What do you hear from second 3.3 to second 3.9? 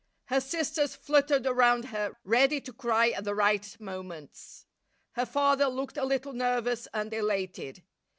right